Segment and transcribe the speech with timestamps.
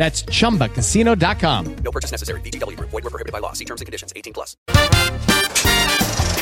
[0.00, 1.76] That's chumbacasino.com.
[1.84, 2.40] No purchase necessary.
[2.40, 2.88] VGW Group.
[2.88, 3.52] Void were prohibited by law.
[3.52, 4.14] See terms and conditions.
[4.16, 4.56] 18 plus.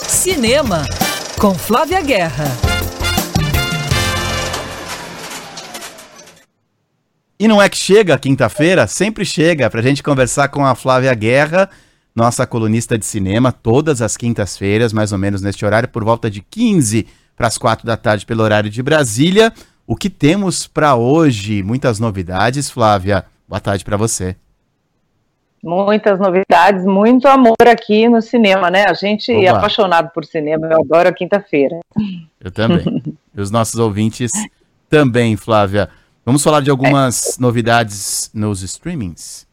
[0.07, 0.87] Cinema,
[1.41, 2.47] com Flávia Guerra.
[7.41, 11.69] E não é que chega quinta-feira, sempre chega pra gente conversar com a Flávia Guerra,
[12.15, 16.43] nossa colunista de cinema, todas as quintas-feiras, mais ou menos neste horário, por volta de
[16.43, 17.07] 15
[17.37, 19.53] para as 4 da tarde, pelo horário de Brasília.
[19.87, 21.63] O que temos para hoje?
[21.63, 23.25] Muitas novidades, Flávia.
[23.49, 24.37] Boa tarde para você.
[25.65, 28.85] Muitas novidades, muito amor aqui no cinema, né?
[28.87, 29.59] A gente é Oba.
[29.59, 31.81] apaixonado por cinema, eu adoro a quinta-feira.
[32.39, 33.03] Eu também.
[33.35, 34.31] e os nossos ouvintes
[34.91, 35.89] também, Flávia.
[36.27, 39.48] Vamos falar de algumas novidades nos streamings?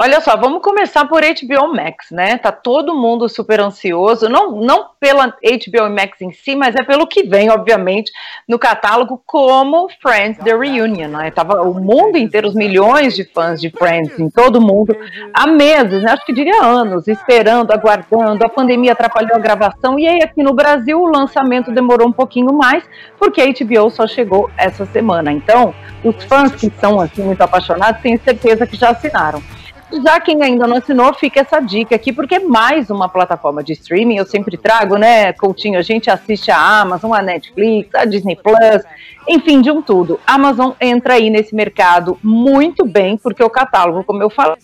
[0.00, 2.38] Olha só, vamos começar por HBO Max, né?
[2.38, 7.04] Tá todo mundo super ansioso, não, não pela HBO Max em si, mas é pelo
[7.04, 8.12] que vem, obviamente,
[8.48, 11.32] no catálogo, como Friends The Reunion, né?
[11.32, 14.96] Tava o mundo inteiro, os milhões de fãs de Friends em todo mundo,
[15.34, 16.12] há meses, né?
[16.12, 20.54] Acho que diria anos, esperando, aguardando, a pandemia atrapalhou a gravação, e aí aqui no
[20.54, 22.84] Brasil o lançamento demorou um pouquinho mais,
[23.18, 25.32] porque a HBO só chegou essa semana.
[25.32, 29.42] Então, os fãs que são assim muito apaixonados, tenho certeza que já assinaram.
[29.90, 33.72] Já quem ainda não assinou, fica essa dica aqui, porque é mais uma plataforma de
[33.72, 34.16] streaming.
[34.16, 35.78] Eu sempre trago, né, Coutinho?
[35.78, 38.82] A gente assiste a Amazon, a Netflix, a Disney Plus,
[39.26, 40.20] enfim, de um tudo.
[40.26, 44.58] A Amazon entra aí nesse mercado muito bem, porque o catálogo, como eu falei,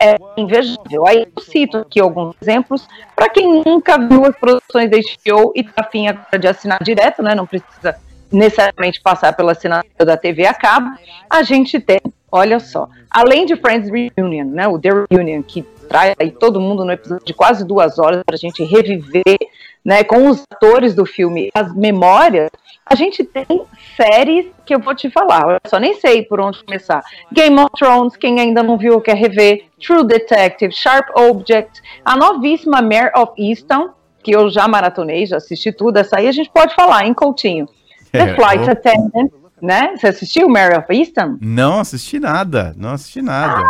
[0.00, 1.06] é invejável.
[1.06, 5.64] Aí eu cito aqui alguns exemplos para quem nunca viu as produções da HBO e
[5.64, 7.34] tá afim agora de assinar direto, né?
[7.34, 7.96] Não precisa
[8.30, 10.90] necessariamente passar pela assinatura da TV a cabo.
[11.28, 12.00] A gente tem,
[12.30, 14.68] olha só, além de Friends Reunion, né?
[14.68, 18.34] O The Reunion, que traz aí todo mundo no episódio de quase duas horas para
[18.34, 19.38] a gente reviver,
[19.84, 20.04] né?
[20.04, 22.50] Com os atores do filme, as memórias.
[22.84, 23.62] A gente tem
[23.96, 27.02] séries que eu vou te falar, olha só, nem sei por onde começar.
[27.32, 29.64] Game of Thrones, quem ainda não viu quer rever.
[29.78, 33.90] True Detective, Sharp Object, a novíssima Mare of Easton,
[34.22, 35.98] que eu já maratonei, já assisti tudo.
[35.98, 37.66] Essa aí a gente pode falar, hein, Coutinho?
[38.12, 38.70] The É, Flight.
[38.70, 39.96] Attendant, né?
[39.96, 41.38] Você assistiu Mare of Easton?
[41.40, 43.62] Não assisti nada, não assisti nada.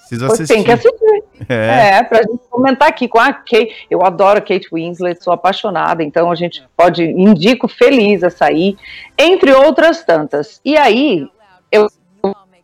[0.00, 0.54] Preciso Você assistir.
[0.54, 1.24] tem que assistir.
[1.48, 1.96] É.
[1.98, 3.86] É, pra gente comentar aqui com a Kate.
[3.90, 8.76] Eu adoro a Kate Winslet, sou apaixonada, então a gente pode, indico feliz essa aí,
[9.18, 10.60] entre outras tantas.
[10.64, 11.26] E aí,
[11.72, 11.88] eu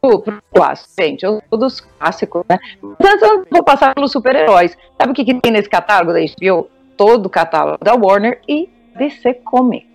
[0.00, 2.58] pro clássico, gente, eu sou dos clássicos, né?
[2.98, 4.76] Mas eu vou passar pelos super-heróis.
[4.98, 6.70] Sabe o que, que tem nesse catálogo da HBO?
[6.96, 9.89] Todo o catálogo da Warner e DC Comics.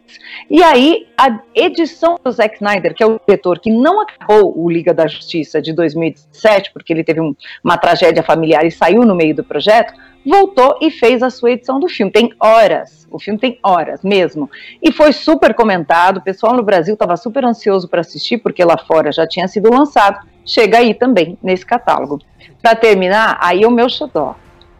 [0.49, 4.69] E aí, a edição do Zack Snyder, que é o diretor que não acabou o
[4.69, 9.15] Liga da Justiça de 2017, porque ele teve um- uma tragédia familiar e saiu no
[9.15, 9.93] meio do projeto,
[10.25, 12.11] voltou e fez a sua edição do filme.
[12.11, 14.49] Tem horas, o filme tem horas mesmo.
[14.81, 18.77] E foi super comentado, o pessoal no Brasil estava super ansioso para assistir, porque lá
[18.77, 20.19] fora já tinha sido lançado.
[20.45, 22.21] Chega aí também, nesse catálogo.
[22.61, 24.35] Para terminar, aí o meu xodó.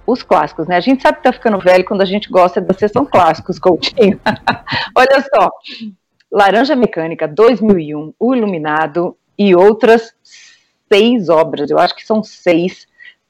[0.06, 0.75] Os clássicos, né?
[0.75, 4.19] A gente sabe que tá ficando velho quando a gente gosta da sessão clássicos, Coutinho.
[4.96, 5.50] Olha só,
[6.31, 10.13] Laranja Mecânica 2001, O Iluminado e outras
[10.92, 12.88] seis obras, eu acho que são seis,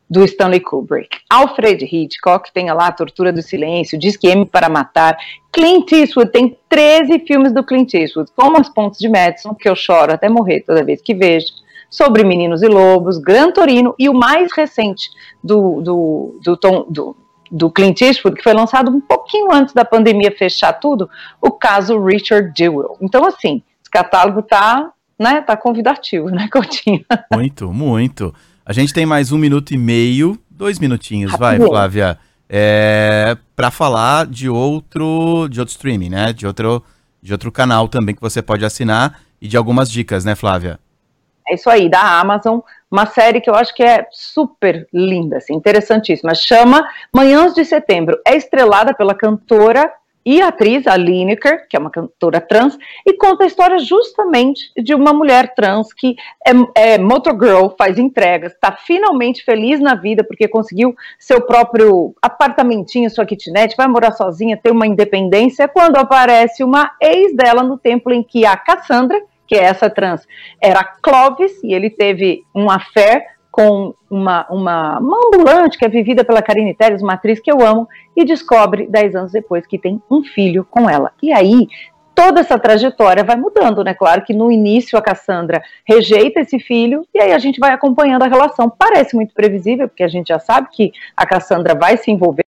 [0.09, 1.17] do Stanley Kubrick.
[1.29, 5.17] Alfred Hitchcock tem lá a Tortura do Silêncio, Diz que M para Matar.
[5.51, 9.75] Clint Eastwood tem 13 filmes do Clint Eastwood, como As Pontes de Madison, que eu
[9.75, 11.47] choro até morrer toda vez que vejo.
[11.89, 15.09] Sobre Meninos e Lobos, Gran Torino e o mais recente
[15.43, 17.15] do, do, do, Tom, do
[17.51, 21.09] do Clint Eastwood, que foi lançado um pouquinho antes da pandemia fechar tudo,
[21.41, 22.97] o caso Richard Jewell.
[23.01, 27.05] Então, assim, esse catálogo tá, né, tá convidativo, né, Coutinho?
[27.31, 28.33] Muito, muito.
[28.65, 31.69] A gente tem mais um minuto e meio, dois minutinhos, vai, Rapidinho.
[31.69, 32.17] Flávia,
[32.49, 36.83] é, para falar de outro, de outro streaming, né, de outro,
[37.21, 40.79] de outro canal também que você pode assinar e de algumas dicas, né, Flávia?
[41.47, 42.59] É isso aí, da Amazon,
[42.89, 46.33] uma série que eu acho que é super linda, assim, interessantíssima.
[46.33, 48.19] Chama Manhãs de Setembro.
[48.25, 49.91] É estrelada pela cantora
[50.25, 52.75] e atriz, a Lineker, que é uma cantora trans,
[53.05, 56.15] e conta a história justamente de uma mulher trans que
[56.75, 63.09] é, é motogirl, faz entregas, está finalmente feliz na vida porque conseguiu seu próprio apartamentinho,
[63.09, 68.11] sua kitnet, vai morar sozinha, ter uma independência, quando aparece uma ex dela no tempo
[68.11, 70.27] em que a Cassandra, que é essa trans,
[70.61, 76.25] era Clovis, e ele teve um affair com uma, uma, uma ambulante que é vivida
[76.25, 80.01] pela Karine Telles, uma atriz que eu amo, e descobre, dez anos depois, que tem
[80.11, 81.13] um filho com ela.
[81.23, 81.69] E aí,
[82.13, 83.93] toda essa trajetória vai mudando, né?
[83.93, 88.23] Claro que no início a Cassandra rejeita esse filho, e aí a gente vai acompanhando
[88.23, 88.69] a relação.
[88.69, 92.43] Parece muito previsível, porque a gente já sabe que a Cassandra vai se envolver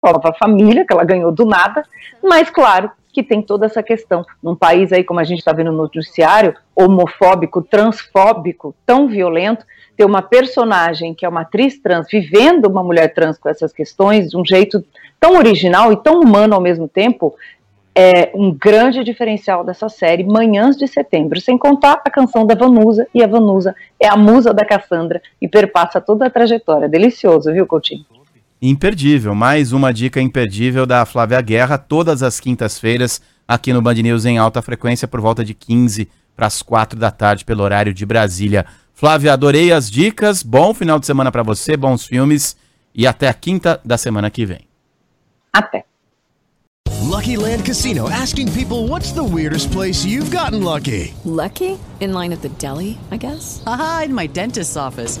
[0.00, 1.82] com a nova família, que ela ganhou do nada,
[2.22, 4.26] mas claro que tem toda essa questão.
[4.42, 9.64] Num país aí, como a gente está vendo no noticiário, homofóbico, transfóbico, tão violento,
[9.96, 14.30] ter uma personagem que é uma atriz trans vivendo uma mulher trans com essas questões
[14.30, 14.84] de um jeito
[15.20, 17.34] tão original e tão humano ao mesmo tempo
[17.96, 23.06] é um grande diferencial dessa série Manhãs de Setembro, sem contar a canção da Vanusa,
[23.14, 26.88] e a Vanusa é a musa da Cassandra e perpassa toda a trajetória.
[26.88, 28.04] Delicioso, viu, Coutinho?
[28.66, 34.24] Imperdível, mais uma dica imperdível da Flávia Guerra, todas as quintas-feiras, aqui no Band News
[34.24, 38.06] em alta frequência, por volta de 15 para as 4 da tarde, pelo horário de
[38.06, 38.64] Brasília.
[38.94, 42.56] Flávia, adorei as dicas, bom final de semana para você, bons filmes
[42.94, 44.60] e até a quinta da semana que vem.
[45.52, 45.84] Até.
[47.02, 51.12] Lucky Land Casino asking people what's the weirdest place you've gotten lucky?
[51.26, 51.78] Lucky?
[52.00, 53.62] In line at the deli, I guess?
[53.66, 55.20] Aha, in my dentist's office.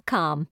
[0.01, 0.47] Indeed.com